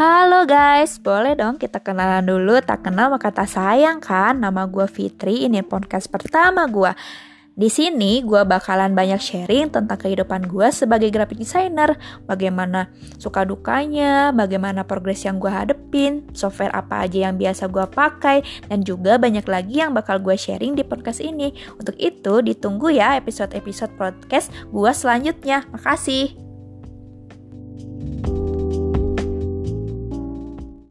Halo 0.00 0.48
guys, 0.48 0.96
boleh 0.96 1.36
dong 1.36 1.60
kita 1.60 1.76
kenalan 1.76 2.24
dulu 2.24 2.56
Tak 2.64 2.88
kenal 2.88 3.12
maka 3.12 3.28
tak 3.28 3.52
sayang 3.52 4.00
kan 4.00 4.32
Nama 4.40 4.64
gue 4.64 4.88
Fitri, 4.88 5.44
ini 5.44 5.60
podcast 5.60 6.08
pertama 6.08 6.64
gue 6.64 6.88
di 7.52 7.68
sini 7.68 8.24
gue 8.24 8.40
bakalan 8.48 8.96
banyak 8.96 9.20
sharing 9.20 9.68
tentang 9.68 10.00
kehidupan 10.00 10.48
gue 10.48 10.72
sebagai 10.72 11.12
graphic 11.12 11.44
designer, 11.44 12.00
bagaimana 12.24 12.88
suka 13.20 13.44
dukanya, 13.44 14.32
bagaimana 14.32 14.88
progres 14.88 15.28
yang 15.28 15.36
gue 15.36 15.52
hadepin, 15.52 16.24
software 16.32 16.72
apa 16.72 17.04
aja 17.04 17.28
yang 17.28 17.36
biasa 17.36 17.68
gue 17.68 17.84
pakai, 17.84 18.40
dan 18.64 18.80
juga 18.80 19.20
banyak 19.20 19.44
lagi 19.44 19.84
yang 19.84 19.92
bakal 19.92 20.16
gue 20.24 20.40
sharing 20.40 20.72
di 20.72 20.88
podcast 20.88 21.20
ini. 21.20 21.52
Untuk 21.76 22.00
itu 22.00 22.40
ditunggu 22.40 22.96
ya 22.96 23.20
episode-episode 23.20 23.92
podcast 23.92 24.48
gue 24.72 24.92
selanjutnya. 24.96 25.68
Makasih. 25.68 26.39